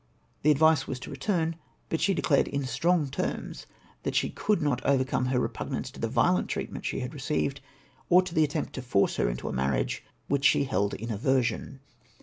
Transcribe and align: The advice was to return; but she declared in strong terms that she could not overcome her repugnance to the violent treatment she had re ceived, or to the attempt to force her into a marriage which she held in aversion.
The 0.41 0.49
advice 0.49 0.87
was 0.87 0.99
to 1.01 1.11
return; 1.11 1.57
but 1.89 2.01
she 2.01 2.15
declared 2.15 2.47
in 2.47 2.65
strong 2.65 3.07
terms 3.11 3.67
that 4.01 4.15
she 4.15 4.31
could 4.31 4.59
not 4.59 4.83
overcome 4.83 5.27
her 5.27 5.39
repugnance 5.39 5.91
to 5.91 5.99
the 5.99 6.07
violent 6.07 6.47
treatment 6.47 6.85
she 6.85 7.01
had 7.01 7.13
re 7.13 7.19
ceived, 7.19 7.59
or 8.09 8.23
to 8.23 8.33
the 8.33 8.43
attempt 8.43 8.73
to 8.73 8.81
force 8.81 9.17
her 9.17 9.29
into 9.29 9.47
a 9.47 9.53
marriage 9.53 10.03
which 10.27 10.43
she 10.45 10.63
held 10.63 10.95
in 10.95 11.11
aversion. 11.11 11.81